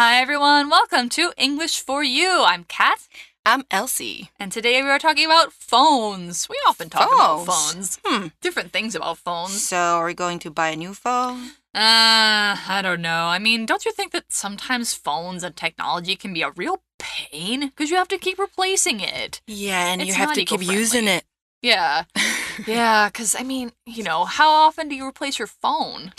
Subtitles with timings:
[0.00, 0.70] Hi, everyone.
[0.70, 2.42] Welcome to English for You.
[2.46, 3.06] I'm Kat.
[3.44, 4.30] I'm Elsie.
[4.40, 6.48] And today we are talking about phones.
[6.48, 7.98] We often talk about Phones.
[7.98, 8.00] phones.
[8.02, 8.26] Hmm.
[8.40, 9.62] Different things about phones.
[9.62, 11.50] So, are we going to buy a new phone?
[11.74, 13.26] Uh, I don't know.
[13.26, 17.66] I mean, don't you think that sometimes phones and technology can be a real pain?
[17.66, 19.42] Because you have to keep replacing it.
[19.46, 21.24] Yeah, and you have to keep using it.
[21.60, 22.04] Yeah.
[22.66, 26.14] yeah, because I mean, you know, how often do you replace your phone?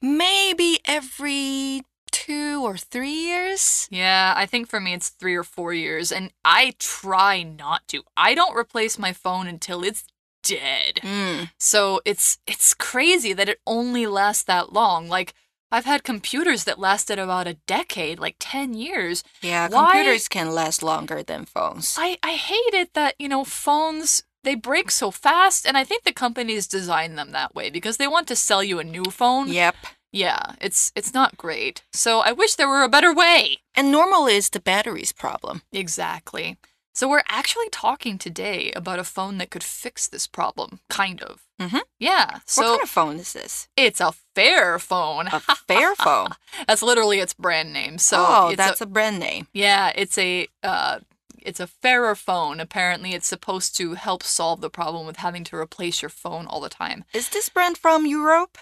[0.00, 1.82] Maybe every
[2.14, 3.88] two or three years.
[3.90, 8.04] Yeah, I think for me it's three or four years, and I try not to.
[8.16, 10.04] I don't replace my phone until it's
[10.44, 11.00] dead.
[11.02, 11.50] Mm.
[11.58, 15.08] So it's it's crazy that it only lasts that long.
[15.08, 15.34] Like
[15.72, 19.24] I've had computers that lasted about a decade, like 10 years.
[19.42, 21.96] Yeah, Why- computers can last longer than phones.
[21.98, 26.04] I I hate it that, you know, phones they break so fast and I think
[26.04, 29.48] the companies design them that way because they want to sell you a new phone.
[29.48, 29.74] Yep.
[30.14, 31.82] Yeah, it's it's not great.
[31.92, 33.58] So I wish there were a better way.
[33.74, 35.62] And normal is the battery's problem.
[35.72, 36.56] Exactly.
[36.94, 41.40] So we're actually talking today about a phone that could fix this problem, kind of.
[41.60, 41.80] Mhm.
[41.98, 42.38] Yeah.
[42.46, 43.66] So what kind of phone is this?
[43.76, 45.26] it's a fair phone.
[45.26, 46.28] A fair phone.
[46.68, 47.98] That's literally its brand name.
[47.98, 49.48] So oh, that's a, a brand name.
[49.52, 51.00] yeah, it's a uh,
[51.42, 52.60] it's a fairer phone.
[52.60, 56.60] Apparently, it's supposed to help solve the problem with having to replace your phone all
[56.60, 57.04] the time.
[57.12, 58.58] Is this brand from Europe?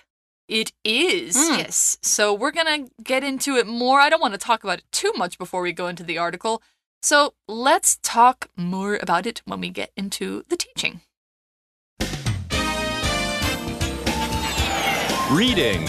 [0.49, 1.59] It is Hmm.
[1.59, 1.99] yes.
[2.03, 4.01] So we're gonna get into it more.
[4.01, 6.63] I don't want to talk about it too much before we go into the article.
[7.01, 11.01] So let's talk more about it when we get into the teaching.
[15.31, 15.89] Reading.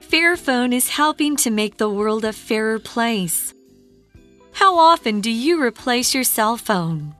[0.00, 3.52] Fairphone is helping to make the world a fairer place.
[4.56, 7.14] How often do you replace your cell phone?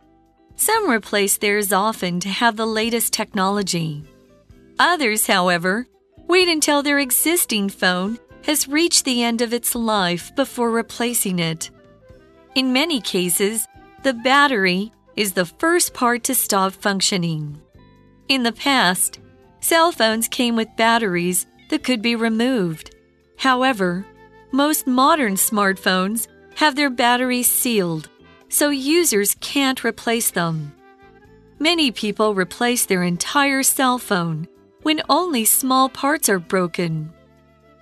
[0.56, 4.04] Some replace theirs often to have the latest technology.
[4.78, 5.86] Others, however,
[6.28, 11.68] wait until their existing phone has reached the end of its life before replacing it.
[12.54, 13.68] In many cases,
[14.02, 17.60] the battery is the first part to stop functioning.
[18.28, 19.20] In the past,
[19.60, 22.96] cell phones came with batteries that could be removed.
[23.36, 24.06] However,
[24.52, 28.08] most modern smartphones have their batteries sealed,
[28.48, 30.72] so users can't replace them.
[31.58, 34.48] Many people replace their entire cell phone
[34.82, 37.12] when only small parts are broken.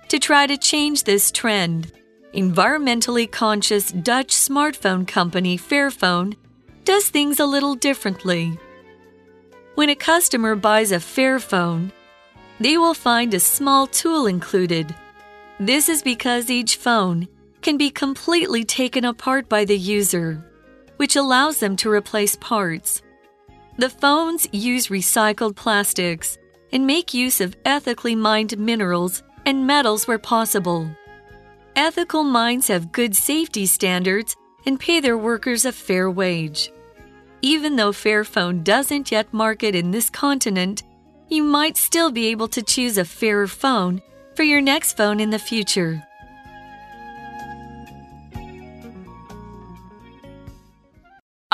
[0.09, 1.91] To try to change this trend,
[2.33, 6.35] environmentally conscious Dutch smartphone company Fairphone
[6.83, 8.59] does things a little differently.
[9.75, 11.91] When a customer buys a Fairphone,
[12.59, 14.93] they will find a small tool included.
[15.59, 17.27] This is because each phone
[17.65, 20.39] can be completely taken apart by the user,
[20.97, 23.01] which allows them to replace parts.
[23.79, 26.37] The phones use recycled plastics
[26.71, 30.87] and make use of ethically mined minerals and metals where possible.
[31.75, 34.35] Ethical mines have good safety standards
[34.67, 36.71] and pay their workers a fair wage.
[37.41, 40.83] Even though Fairphone doesn't yet market in this continent,
[41.29, 44.03] you might still be able to choose a fairer phone
[44.35, 46.03] for your next phone in the future.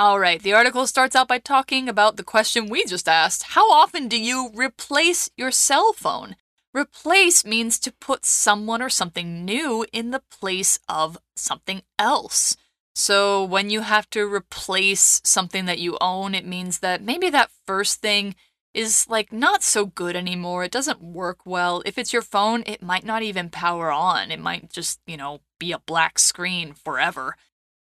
[0.02, 3.70] All right, the article starts out by talking about the question we just asked How
[3.72, 6.38] often do you replace your cell phone?
[6.74, 12.58] Replace means to put someone or something new in the place of something else.
[12.96, 17.52] So when you have to replace something that you own, it means that maybe that
[17.68, 18.34] first thing
[18.74, 20.64] is like not so good anymore.
[20.64, 21.84] It doesn't work well.
[21.86, 24.32] If it's your phone, it might not even power on.
[24.32, 27.36] It might just, you know, be a black screen forever.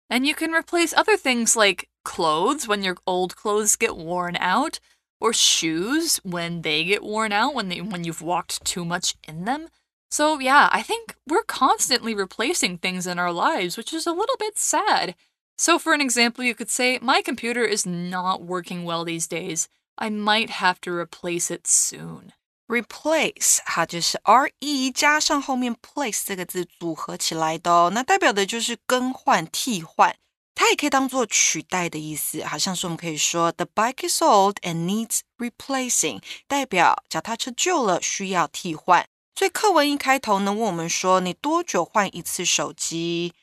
[0.08, 4.79] And you can replace other things like clothes when your old clothes get worn out,
[5.19, 9.45] or shoes when they get worn out when they when you've walked too much in
[9.45, 9.67] them.
[10.09, 14.37] So yeah, I think we're constantly replacing things in our lives, which is a little
[14.39, 15.15] bit sad.
[15.57, 19.67] So for an example, you could say my computer is not working well these days.
[19.97, 22.33] I might have to replace it soon.
[22.71, 30.15] replace 它就是 r e 加上后面 place 这个字组合起来的哦，那代表的就是更换、替换。
[30.55, 39.07] 它也可以当做取代的意思，好像是我们可以说 The bike is old and needs replacing，代表脚踏车旧了，需要替换。
[39.35, 43.33] 所以课文一开头呢，问我们说你多久换一次手机？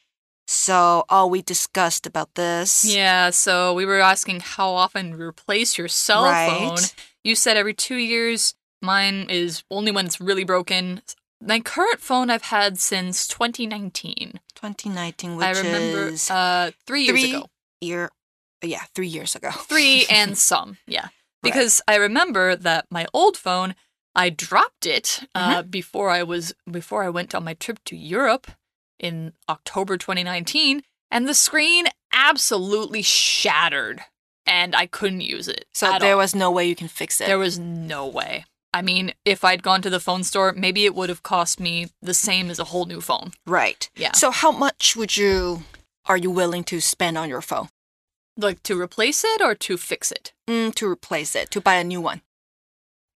[0.46, 2.84] So, oh, we discussed about this.
[2.84, 6.48] Yeah, so we were asking how often you replace your cell Right.
[6.48, 6.88] phone.
[7.22, 8.52] You said every two years.
[8.80, 11.02] Mine is only when it's really broken.
[11.45, 14.39] My current phone I've had since 2019.
[14.55, 17.45] 2019, which I remember is uh, three years three ago.
[17.81, 18.09] year,
[18.61, 19.51] yeah, three years ago.
[19.67, 21.07] Three and some, yeah.
[21.41, 23.75] because I remember that my old phone,
[24.15, 28.47] I dropped it uh, before I was before I went on my trip to Europe
[28.99, 34.01] in October 2019, and the screen absolutely shattered,
[34.45, 35.65] and I couldn't use it.
[35.73, 36.19] So there all.
[36.19, 37.27] was no way you can fix it.
[37.27, 38.45] There was no way.
[38.73, 41.89] I mean, if I'd gone to the phone store, maybe it would have cost me
[42.01, 43.31] the same as a whole new phone.
[43.45, 43.89] right.
[43.95, 44.13] Yeah.
[44.13, 45.63] So how much would you
[46.05, 47.69] are you willing to spend on your phone?
[48.35, 50.33] Like to replace it or to fix it?
[50.49, 52.21] Mm, to replace it, to buy a new one.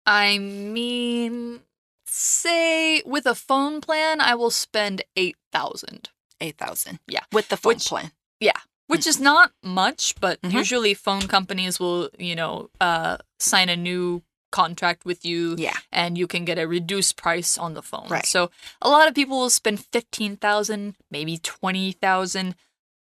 [0.06, 1.62] I mean,
[2.06, 6.10] say with a phone plan, I will spend 8,000.
[6.42, 7.00] 8,000.
[7.08, 7.22] Yeah.
[7.32, 8.12] With the phone Which- plan.
[8.40, 10.52] Yeah, which is not much, but Mhm.
[10.52, 14.22] usually phone companies will, you know, uh, sign a new
[14.62, 15.78] contract with you Yeah.
[15.92, 18.08] and you can get a reduced price on the phone.
[18.10, 18.26] Right.
[18.26, 18.50] So
[18.82, 22.56] a lot of people will spend 15,000, maybe 20,000.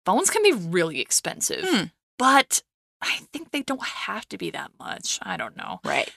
[0.05, 1.63] Phones can be really expensive.
[1.67, 1.83] Hmm.
[2.17, 2.61] But
[3.01, 5.19] I think they don't have to be that much.
[5.21, 5.79] I don't know.
[5.83, 6.11] Right.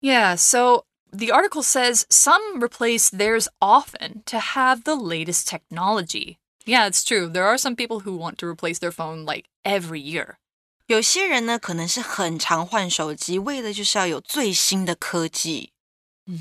[0.00, 6.38] Yeah, so the article says some replace theirs often to have the latest technology.
[6.66, 7.28] Yeah, it's true.
[7.28, 10.38] There are some people who want to replace their phone like every year.
[10.87, 15.71] 有些人呢，可能是很常换手机，为的就是要有最新的科技，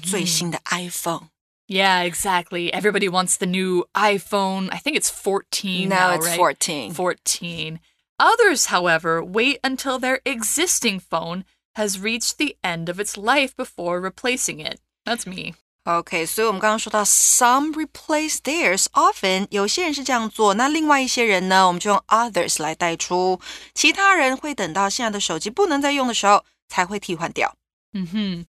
[0.05, 1.29] 最新的 iPhone。
[1.69, 2.71] Yeah, exactly.
[2.71, 4.69] Everybody wants the new iPhone.
[4.71, 6.37] I think it's 14 now, Now it's right?
[6.37, 6.93] 14.
[6.93, 7.79] 14.
[8.19, 11.45] Others, however, wait until their existing phone
[11.77, 14.81] has reached the end of its life before replacing it.
[15.07, 15.55] That's me.
[15.87, 23.41] OK，所以我们刚刚说到 some replace theirs often，有些人是这样做，那另外一些人呢，我们就用 others 来代出，
[23.75, 27.57] 其他人会等到现在的手机不能再用的时候才会替换掉。
[27.93, 28.45] hmm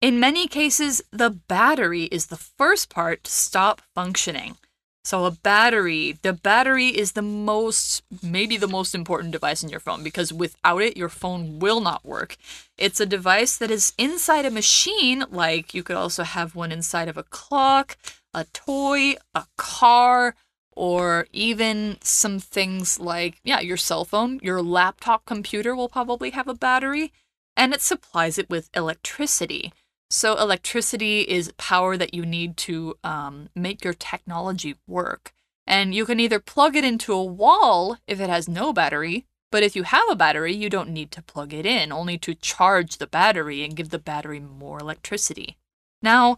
[0.00, 4.56] In many cases, the battery is the first part to stop functioning.
[5.03, 9.79] So, a battery, the battery is the most, maybe the most important device in your
[9.79, 12.35] phone because without it, your phone will not work.
[12.77, 17.07] It's a device that is inside a machine, like you could also have one inside
[17.07, 17.97] of a clock,
[18.33, 20.35] a toy, a car,
[20.75, 26.47] or even some things like, yeah, your cell phone, your laptop computer will probably have
[26.47, 27.11] a battery,
[27.57, 29.73] and it supplies it with electricity.
[30.11, 35.33] So, electricity is power that you need to um, make your technology work.
[35.67, 39.61] And you can either plug it into a wall if it has no battery, but
[39.61, 42.97] if you have a battery, you don't need to plug it in, only to charge
[42.97, 45.57] the battery and give the battery more electricity.
[46.01, 46.37] Now,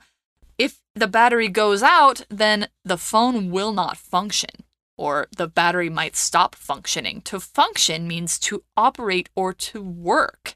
[0.58, 4.66] if the battery goes out, then the phone will not function,
[4.98, 7.22] or the battery might stop functioning.
[7.22, 10.56] To function means to operate or to work.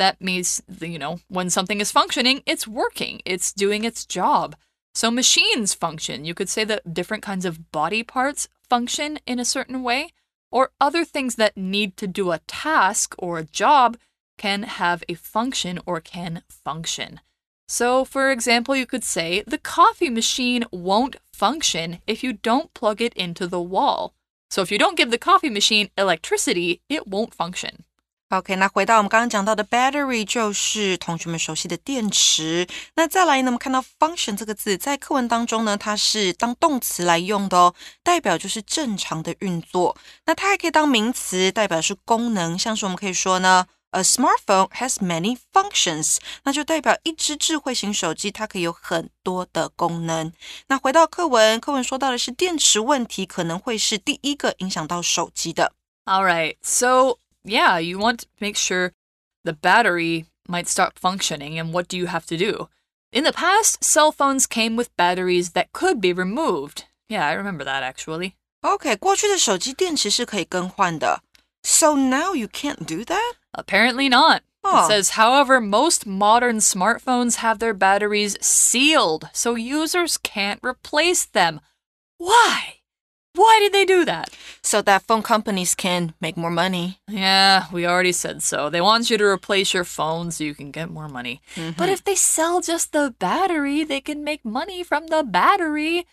[0.00, 4.56] That means, you know, when something is functioning, it's working, it's doing its job.
[4.94, 6.24] So machines function.
[6.24, 10.08] You could say that different kinds of body parts function in a certain way,
[10.50, 13.98] or other things that need to do a task or a job
[14.38, 17.20] can have a function or can function.
[17.68, 23.02] So, for example, you could say the coffee machine won't function if you don't plug
[23.02, 24.14] it into the wall.
[24.48, 27.84] So, if you don't give the coffee machine electricity, it won't function.
[28.29, 32.67] OK，那回到我们刚刚讲到的 battery，就是同学们熟悉的电池。
[32.95, 39.95] 那再来呢，我们看到 function 这个字，在课文当中呢，它是当动词来用的哦，代表就是正常的运作。
[40.25, 50.33] 那它还可以当名词，代表是功能，像是我们可以说呢，A smartphone has many functions，那就代表一只智慧型手机它可以有很多的功能。
[50.67, 55.71] 那回到课文，课文说到的是电池问题，可能会是第一个影响到手机的。
[56.05, 56.57] All right.
[56.61, 58.93] So, yeah, you want to make sure
[59.43, 62.69] the battery might stop functioning, and what do you have to do?
[63.11, 66.85] In the past, cell phones came with batteries that could be removed.
[67.07, 68.35] Yeah, I remember that actually.
[68.61, 71.21] OK，过去的手机电池是可以更换的。
[71.63, 73.33] So now you can't do that?
[73.53, 74.41] Apparently not.
[74.63, 74.85] Oh.
[74.85, 81.59] It says, however, most modern smartphones have their batteries sealed, so users can't replace them.
[82.17, 82.78] Why?
[83.34, 84.36] Why did they do that?
[84.62, 86.98] So that phone companies can make more money.
[87.08, 88.68] Yeah, we already said so.
[88.68, 91.40] They want you to replace your phone so you can get more money.
[91.54, 91.78] Mm-hmm.
[91.78, 96.06] But if they sell just the battery, they can make money from the battery.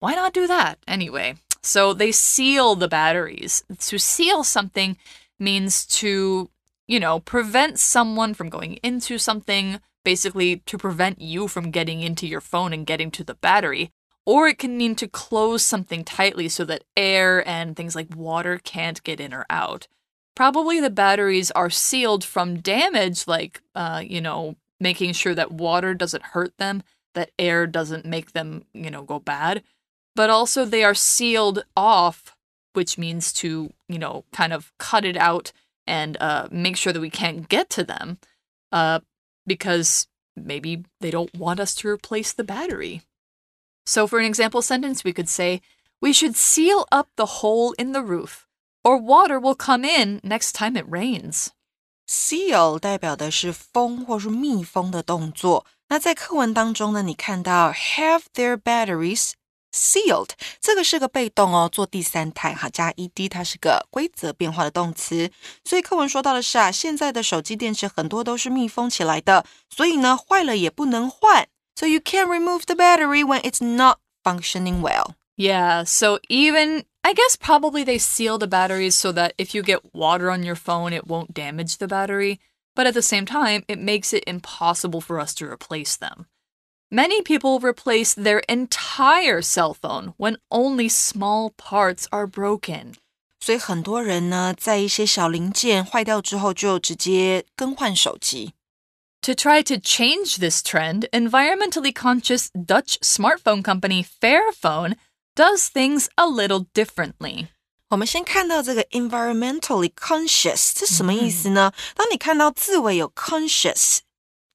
[0.00, 0.78] Why not do that?
[0.86, 3.62] Anyway, so they seal the batteries.
[3.78, 4.96] To seal something
[5.38, 6.50] means to,
[6.86, 12.26] you know, prevent someone from going into something, basically to prevent you from getting into
[12.26, 13.92] your phone and getting to the battery.
[14.26, 18.58] Or it can mean to close something tightly so that air and things like water
[18.58, 19.86] can't get in or out.
[20.34, 25.94] Probably the batteries are sealed from damage, like, uh, you know, making sure that water
[25.94, 26.82] doesn't hurt them,
[27.14, 29.62] that air doesn't make them, you know, go bad.
[30.16, 32.34] But also they are sealed off,
[32.72, 35.52] which means to, you know, kind of cut it out
[35.86, 38.18] and uh, make sure that we can't get to them.
[38.74, 39.00] uh,
[39.46, 43.02] because maybe they don't want us to replace the battery.
[43.85, 45.61] So, for an example sentence, we could say,
[46.01, 48.47] We should seal up the hole in the roof,
[48.83, 51.47] or water will come in next time it rains.
[52.07, 55.65] Seal 代表的是封或是密封的动作。
[55.89, 59.31] 那在课文当中呢，你看到 have their batteries
[59.73, 60.29] sealed，
[60.61, 65.29] 这个是个被动哦，做第三态哈，加 ed，它是个规则变化的动词。
[65.65, 71.49] 所以课文说到的是啊，现在的手机电池很多都是密封起来的，所以呢，坏了也不能换。
[71.75, 75.15] So you can't remove the battery when it's not functioning well.
[75.37, 79.93] Yeah, so even I guess probably they seal the batteries so that if you get
[79.93, 82.39] water on your phone, it won't damage the battery.
[82.75, 86.27] But at the same time, it makes it impossible for us to replace them.
[86.91, 92.95] Many people replace their entire cell phone when only small parts are broken.
[93.39, 98.53] 所以很多人呢，在一些小零件坏掉之后，就直接更换手机。
[99.23, 104.95] To try to change this trend, environmentally conscious Dutch smartphone company Fairphone
[105.35, 107.47] does things a little differently.
[107.89, 111.73] 我们先看到这个 environmentally conscious，这什么意思呢？
[111.95, 113.99] 当你看到字尾有 conscious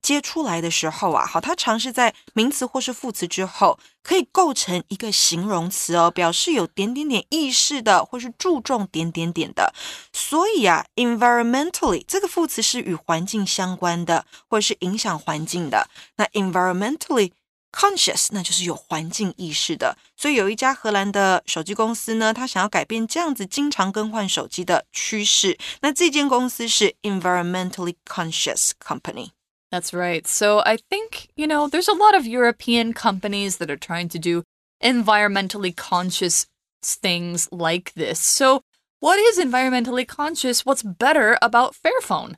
[0.01, 9.73] 接出来的时候啊，好，它尝试在名词或是副词之后，可以构成一个形容词哦，表示有点点点意识的，或是注重点点点的。
[10.13, 15.89] 所以啊，environmentally 这个副词是与环境相关的，或者是影响环境的。
[16.15, 17.31] 那 environmentally
[17.71, 19.97] conscious，那就是有环境意识的。
[20.15, 25.57] 所以有一家荷兰的手机公司呢，它想要改变这样子经常更换手机的趋势。
[25.81, 29.31] 那这间公司是 environmentally conscious company。
[29.70, 30.26] That's right.
[30.26, 34.18] So I think, you know, there's a lot of European companies that are trying to
[34.18, 34.44] do
[34.82, 36.46] environmentally conscious
[36.82, 38.20] things like this.
[38.20, 38.62] So,
[39.00, 40.64] what is environmentally conscious?
[40.64, 42.36] What's better about Fairphone?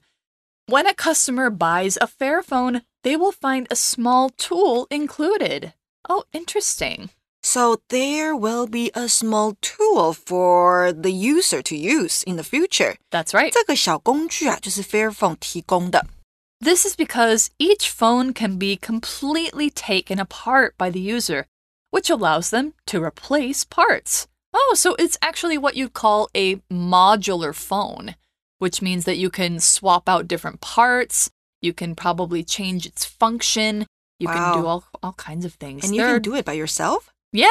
[0.67, 5.75] When a customer buys a Fairphone, they will find a small tool included.
[6.09, 7.11] Oh, interesting.
[7.43, 12.97] So there will be a small tool for the user to use in the future.
[13.13, 13.53] That's right.
[13.53, 16.07] 这个小工具啊，就是 Fairphone 提供的。
[16.62, 21.48] This is because each phone can be completely taken apart by the user,
[21.90, 24.28] which allows them to replace parts.
[24.54, 28.14] Oh, so it's actually what you'd call a modular phone,
[28.60, 31.32] which means that you can swap out different parts,
[31.64, 33.88] you can probably change its function,
[34.20, 34.34] you wow.
[34.54, 35.84] can do all, all kinds of things.
[35.84, 37.12] And you can do it by yourself?
[37.34, 37.48] Yeah.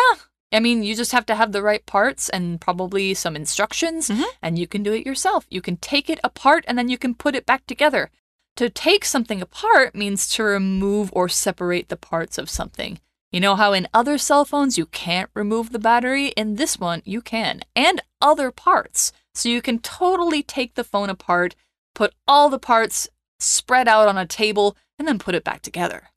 [0.53, 4.17] I mean, you just have to have the right parts and probably some instructions, mm
[4.17, 4.31] -hmm.
[4.41, 5.47] and you can do it yourself.
[5.49, 8.11] You can take it apart and then you can put it back together.
[8.58, 13.00] To take something apart means to remove or separate the parts of something.
[13.32, 16.28] You know how in other cell phones you can't remove the battery?
[16.38, 19.12] In this one, you can, and other parts.
[19.34, 21.56] So you can totally take the phone apart,
[21.94, 23.10] put all the parts
[23.42, 26.12] spread out on a table, and then put it back together.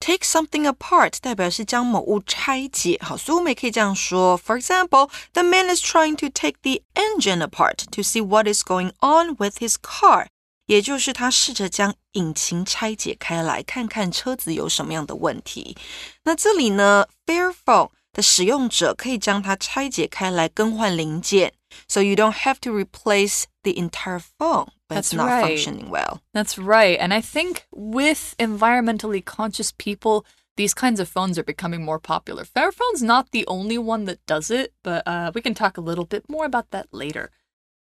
[0.00, 4.36] Take something apart 代表是将某物拆解，好，所以我们也可以这样说。
[4.36, 8.92] For example, the man is trying to take the engine apart to see what is going
[9.00, 10.26] on with his car.
[10.66, 15.76] 也就是他试着将引擎拆解开来，看看车子有什么样的问题。
[16.24, 21.52] 那这里呢，Fairphone 的使用者可以将它拆解开来更换零件，
[21.88, 24.68] so you don't have to replace the entire phone.
[24.88, 25.44] But That's it's not right.
[25.44, 26.20] functioning well.
[26.32, 26.98] That's right.
[26.98, 30.24] And I think with environmentally conscious people,
[30.56, 32.44] these kinds of phones are becoming more popular.
[32.44, 36.04] Fairphone's not the only one that does it, but uh, we can talk a little
[36.04, 37.30] bit more about that later.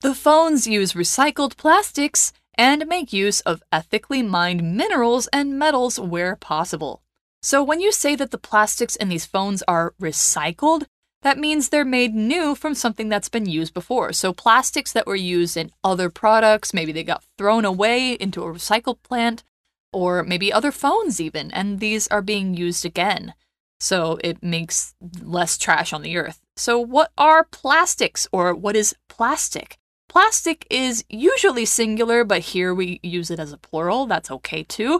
[0.00, 6.36] The phones use recycled plastics and make use of ethically mined minerals and metals where
[6.36, 7.01] possible.
[7.41, 10.86] So, when you say that the plastics in these phones are recycled,
[11.24, 14.13] that means they're made new from something that's been used before.
[14.13, 18.53] So, plastics that were used in other products, maybe they got thrown away into a
[18.53, 19.43] recycle plant,
[19.91, 23.34] or maybe other phones, even, and these are being used again.
[23.79, 26.41] So, it makes less trash on the earth.
[26.55, 29.77] So, what are plastics, or what is plastic?
[30.12, 34.08] Plastic is usually singular, but here we use it as a plural.
[34.08, 35.00] That's okay too.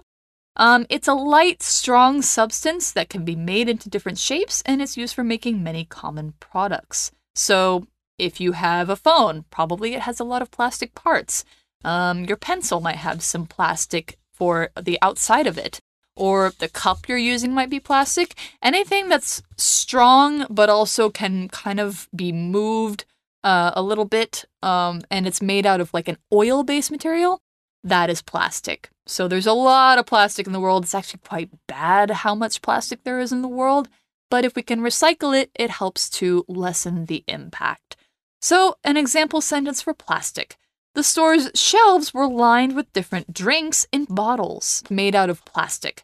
[0.56, 4.96] Um, it's a light, strong substance that can be made into different shapes, and it's
[4.96, 7.12] used for making many common products.
[7.36, 7.88] So,
[8.18, 11.44] if you have a phone, probably it has a lot of plastic parts.
[11.84, 15.82] Um, your pencil might have some plastic for the outside of it,
[16.16, 18.34] or the cup you're using might be plastic.
[18.64, 23.04] Anything that's strong but also can kind of be moved
[23.44, 27.42] uh, a little bit, um, and it's made out of like an oil based material,
[27.84, 28.90] that is plastic.
[29.08, 30.84] So there's a lot of plastic in the world.
[30.84, 33.90] It's actually quite bad how much plastic there is in the world.
[34.30, 37.98] But if we can recycle it, it helps to lessen the impact.
[38.42, 40.58] So, an example sentence for plastic
[40.96, 46.04] The store's shelves were lined with different drinks in bottles made out of plastic.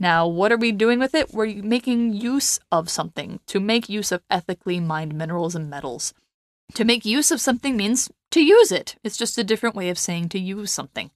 [0.00, 1.32] Now, what are we doing with it?
[1.32, 6.14] We're making use of something to make use of ethically mined minerals and metals.
[6.74, 8.96] To make use of something means to use it.
[9.02, 11.10] It's just a different way of saying to use something.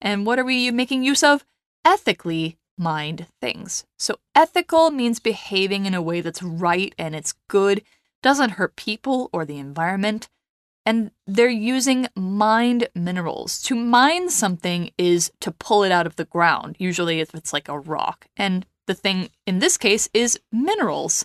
[0.00, 1.44] And what are we making use of?
[1.84, 3.84] Ethically mined things.
[3.98, 7.82] So, ethical means behaving in a way that's right and it's good,
[8.22, 10.28] doesn't hurt people or the environment.
[10.86, 13.62] And they're using mined minerals.
[13.62, 17.68] To mine something is to pull it out of the ground, usually if it's like
[17.68, 18.26] a rock.
[18.36, 21.24] And the thing in this case is minerals.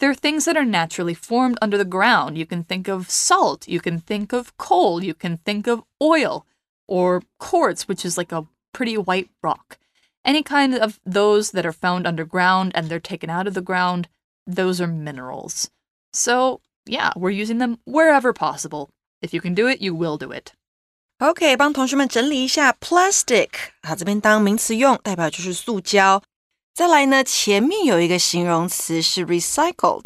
[0.00, 2.36] They're things that are naturally formed under the ground.
[2.36, 6.44] You can think of salt, you can think of coal, you can think of oil,
[6.88, 9.78] or quartz, which is like a pretty white rock.
[10.24, 14.08] Any kind of those that are found underground and they're taken out of the ground,
[14.46, 15.70] those are minerals.
[16.12, 18.90] So, yeah, we're using them wherever possible.
[19.22, 20.52] If you can do it, you will do it.
[21.20, 26.22] OK，帮同学们整理一下 plastic，它这边当名词用，代表就是塑胶。
[26.79, 30.05] 再来呢，前面有一个形容词是 recycled，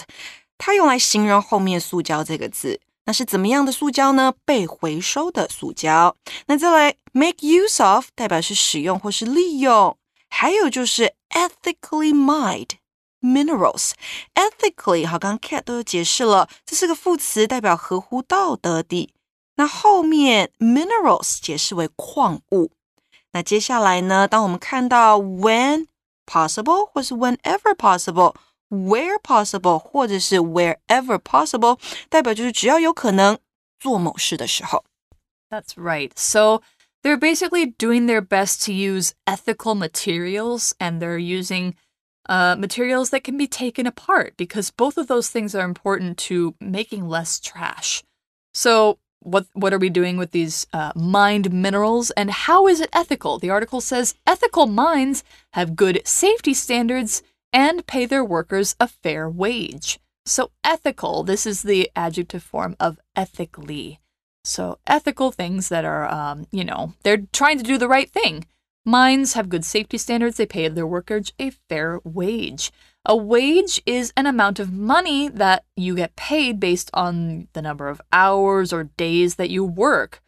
[0.57, 2.81] 它用来形容后面塑胶这个字。
[3.05, 4.33] 那是怎么样的塑胶呢？
[4.43, 6.15] 被回收的塑胶。
[6.47, 9.95] 那再来 make use of，代表是使用或是利用。
[10.31, 12.69] 还有就是 ethically mined
[13.21, 13.91] minerals。
[14.33, 19.13] ethically 好，刚刚 Cat 都有解释了，这是个副词，代表合乎道德的。
[19.57, 22.71] 那后面 minerals 解释为矿物。
[23.33, 24.27] 那接下来呢？
[24.27, 25.85] 当我们看到 when
[26.26, 31.80] possible 或是 whenever possible。Where possible，或者是 wherever possible，
[32.10, 33.38] 代表就是只要有可能
[33.80, 34.84] 做某事的时候。
[35.48, 36.10] That's right.
[36.16, 36.60] So
[37.02, 41.76] they're basically doing their best to use ethical materials and they're using
[42.28, 46.54] uh, materials that can be taken apart because both of those things are important to
[46.60, 48.02] making less trash.
[48.52, 52.89] So what what are we doing with these uh, mined minerals and how is it
[52.93, 53.39] ethical?
[53.39, 59.29] The article says ethical mines have good safety standards and pay their workers a fair
[59.29, 59.99] wage.
[60.25, 63.99] So ethical, this is the adjective form of ethically.
[64.43, 68.45] So ethical things that are, um, you know, they're trying to do the right thing.
[68.85, 70.37] Mines have good safety standards.
[70.37, 72.71] They pay their workers a fair wage.
[73.05, 77.89] A wage is an amount of money that you get paid based on the number
[77.89, 80.21] of hours or days that you work.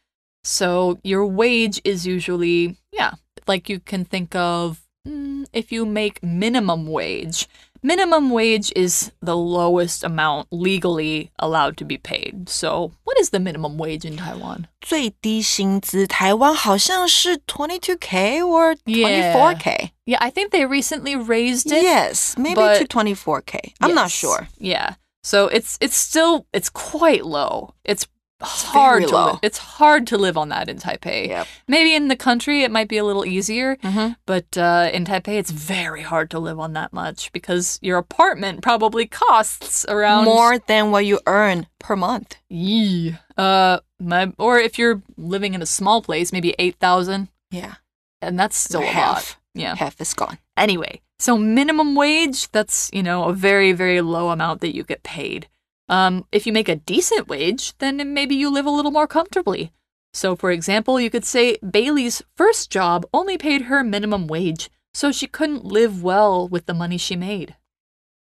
[0.43, 3.13] So your wage is usually, yeah,
[3.47, 7.47] like you can think of mm, if you make minimum wage.
[7.84, 12.48] Minimum wage is the lowest amount legally allowed to be paid.
[12.50, 14.66] So, what is the minimum wage in Taiwan?
[14.82, 19.90] 最低薪资台湾好像是 22k or 24k.
[20.04, 21.82] Yeah, I think they recently raised it.
[21.82, 23.72] Yes, maybe to 24k.
[23.80, 24.48] I'm yes, not sure.
[24.58, 24.96] Yeah.
[25.22, 27.74] So it's it's still it's quite low.
[27.84, 28.06] It's
[28.41, 29.39] hard to.
[29.41, 31.27] It's hard to live on that in Taipei.
[31.27, 31.47] Yep.
[31.67, 34.13] Maybe in the country it might be a little easier, mm-hmm.
[34.25, 38.61] but uh, in Taipei it's very hard to live on that much because your apartment
[38.61, 42.35] probably costs around more than what you earn per month.
[42.49, 43.17] Yeah.
[43.37, 47.29] Uh, my, or if you're living in a small place, maybe eight thousand.
[47.51, 47.75] Yeah.
[48.21, 49.15] And that's still a half.
[49.15, 49.37] lot.
[49.53, 49.75] Yeah.
[49.75, 50.37] Half is gone.
[50.57, 55.03] Anyway, so minimum wage, that's, you know, a very, very low amount that you get
[55.03, 55.47] paid.
[55.88, 59.72] Um, if you make a decent wage, then maybe you live a little more comfortably.
[60.12, 65.10] So, for example, you could say Bailey's first job only paid her minimum wage, so
[65.10, 67.54] she couldn't live well with the money she made.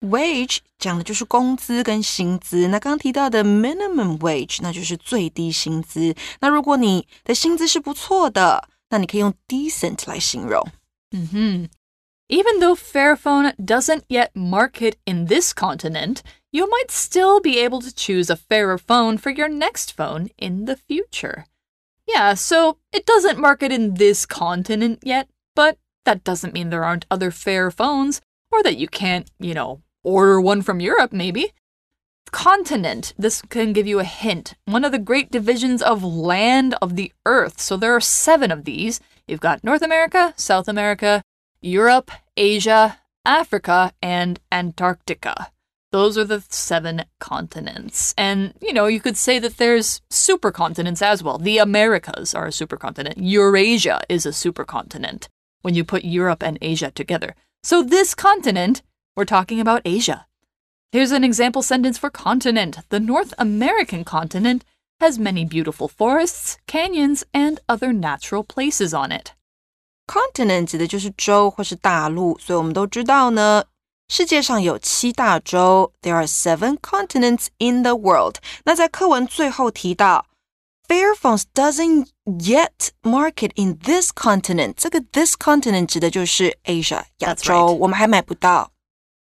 [0.02, 2.70] Wage 讲的就是工资跟薪资。
[2.70, 6.16] 那刚刚提到的 minimum wage，那就是最低薪资。
[6.40, 10.66] 那如果你的薪资是不错的，那你可以用 decent 来形容。
[11.12, 11.70] 嗯哼。
[12.29, 17.95] even though Fairphone doesn't yet market in this continent, you might still be able to
[17.95, 21.47] choose a fairer phone for your next phone in the future.
[22.07, 27.07] Yeah, so it doesn't market in this continent yet, but that doesn't mean there aren't
[27.11, 31.53] other fair phones, or that you can't, you know, order one from Europe, maybe.
[32.31, 34.55] Continent, this can give you a hint.
[34.65, 37.61] One of the great divisions of land of the earth.
[37.61, 39.01] So there are seven of these.
[39.27, 41.23] You've got North America, South America,
[41.65, 45.51] Europe, Asia, Africa, and Antarctica.
[45.93, 48.13] Those are the seven continents.
[48.19, 51.39] And, you know, you could say that there's supercontinents as well.
[51.39, 53.15] The Americas are a supercontinent.
[53.17, 55.29] Eurasia is a supercontinent
[55.63, 57.35] when you put Europe and Asia together.
[57.63, 58.83] So, this continent,
[59.17, 60.27] we're talking about Asia.
[60.93, 62.79] Here's an example sentence for continent.
[62.91, 64.65] The North American continent
[65.01, 69.33] has many beautiful forests, canyons, and other natural places on it
[70.08, 73.66] Continent 指的就是洲或是大陆，所以我们都知道呢，
[74.08, 78.38] 世界上有七大洲，There are seven continents in the world。
[78.66, 80.26] 那在课文最后提到，
[80.88, 84.74] Fairphones doesn't yet market in this continent.
[84.78, 87.74] 这个 this continent 指的就是 Asia 亚 That's 洲 right.
[87.74, 88.72] 我们还买不到。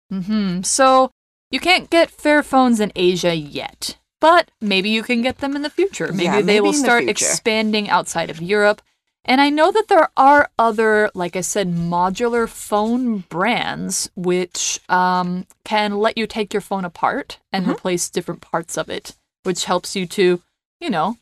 [0.08, 1.10] hmm So
[1.50, 5.68] you can't get Fairphones in Asia yet, but maybe you can get them in the
[5.68, 6.10] future.
[6.10, 7.26] Maybe Yeah, they maybe will in the start future.
[7.26, 8.80] expanding outside of Europe.
[9.25, 15.47] And I know that there are other, like I said, modular phone brands which um,
[15.63, 19.95] can let you take your phone apart and replace different parts of it, which helps
[19.95, 20.41] you to,
[20.81, 21.17] you know,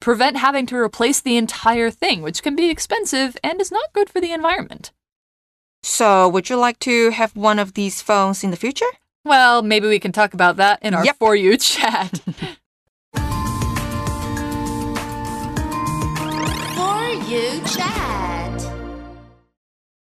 [0.00, 4.10] prevent having to replace the entire thing, which can be expensive and is not good
[4.10, 4.90] for the environment.
[5.82, 8.86] So, would you like to have one of these phones in the future?
[9.24, 11.16] Well, maybe we can talk about that in our Yep.
[11.18, 12.20] For You chat.
[17.28, 18.62] You chat.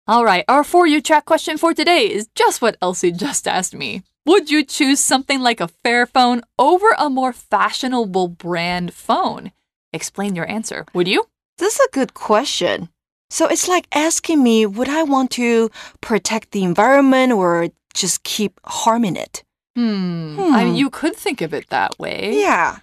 [0.09, 3.75] All right, our For You chat question for today is just what Elsie just asked
[3.75, 4.03] me.
[4.27, 9.53] Would you choose something like a Fairphone over a more fashionable brand phone?
[9.93, 11.25] Explain your answer, would you?
[11.59, 12.89] This is a good question.
[13.31, 18.61] So, it's like asking me, would I want to protect the environment or just keep
[18.65, 19.43] harming it?
[19.77, 20.37] Hmm.
[20.39, 20.75] I mean, Hmm.
[20.75, 22.39] you could think of it that way.
[22.41, 22.79] Yeah.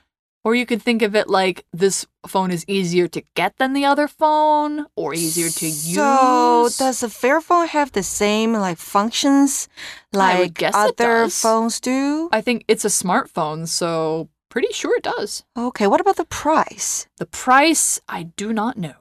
[0.46, 3.84] Or you could think of it like this phone is easier to get than the
[3.86, 6.78] other phone or easier to So, use.
[6.78, 9.68] does a Fairphone have the same like functions
[10.14, 12.30] like other phones do?
[12.32, 15.44] I think it's a smartphone, so pretty sure it does.
[15.58, 17.08] Okay, what about the price?
[17.18, 18.96] The price, I do not know.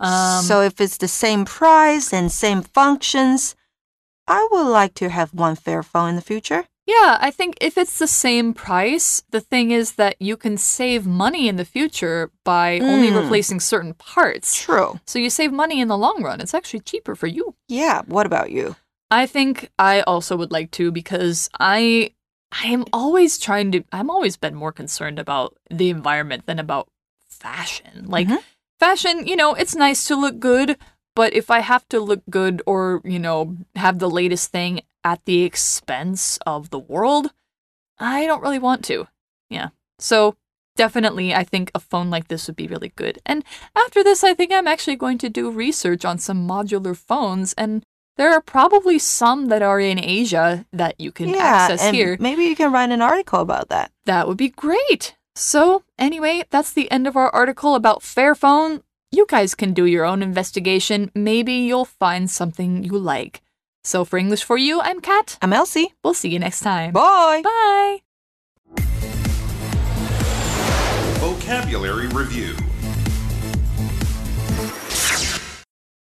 [0.00, 3.54] Um, so, if it's the same price and same functions,
[4.26, 6.64] I would like to have one Fairphone in the future.
[6.94, 11.06] Yeah, I think if it's the same price, the thing is that you can save
[11.06, 13.16] money in the future by only Mm.
[13.22, 14.48] replacing certain parts.
[14.66, 15.00] True.
[15.06, 16.40] So you save money in the long run.
[16.40, 17.54] It's actually cheaper for you.
[17.68, 18.76] Yeah, what about you?
[19.10, 22.10] I think I also would like to because I
[22.64, 26.88] I am always trying to I'm always been more concerned about the environment than about
[27.28, 28.04] fashion.
[28.06, 28.42] Like Mhm.
[28.78, 30.76] fashion, you know, it's nice to look good,
[31.14, 35.24] but if I have to look good or, you know, have the latest thing at
[35.24, 37.32] the expense of the world,
[37.98, 39.06] I don't really want to.
[39.50, 39.68] Yeah.
[39.98, 40.36] So
[40.76, 43.18] definitely I think a phone like this would be really good.
[43.26, 43.44] And
[43.76, 47.84] after this I think I'm actually going to do research on some modular phones and
[48.16, 52.16] there are probably some that are in Asia that you can yeah, access and here.
[52.20, 53.90] maybe you can write an article about that.
[54.04, 55.16] That would be great.
[55.34, 58.82] So, anyway, that's the end of our article about Fairphone.
[59.10, 61.10] You guys can do your own investigation.
[61.14, 63.40] Maybe you'll find something you like.
[63.84, 65.38] So, for English for You, I'm Kat.
[65.42, 65.92] I'm Elsie.
[66.04, 66.92] We'll see you next time.
[66.92, 67.42] Bye.
[67.42, 67.98] Bye.
[71.18, 72.56] Vocabulary Review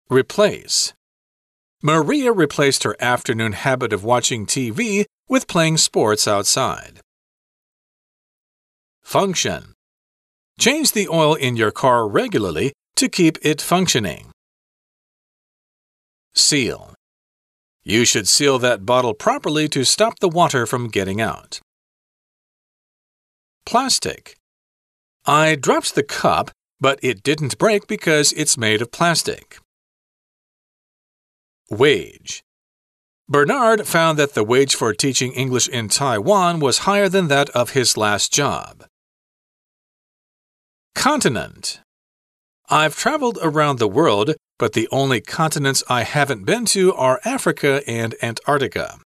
[0.09, 0.93] Replace.
[1.83, 7.01] Maria replaced her afternoon habit of watching TV with playing sports outside.
[9.03, 9.75] Function.
[10.59, 14.31] Change the oil in your car regularly to keep it functioning.
[16.35, 16.96] Seal.
[17.89, 21.61] You should seal that bottle properly to stop the water from getting out.
[23.65, 24.35] Plastic.
[25.25, 29.59] I dropped the cup, but it didn't break because it's made of plastic.
[31.71, 32.43] Wage.
[33.29, 37.71] Bernard found that the wage for teaching English in Taiwan was higher than that of
[37.71, 38.85] his last job.
[40.97, 41.79] Continent.
[42.69, 47.82] I've traveled around the world, but the only continents I haven't been to are Africa
[47.88, 49.00] and Antarctica.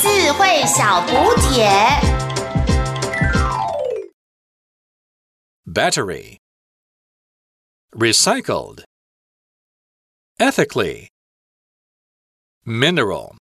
[0.00, 1.68] 智慧小补帖。
[5.66, 6.38] Battery.
[7.92, 8.84] Recycled.
[10.38, 11.08] Ethically.
[12.64, 13.36] Mineral.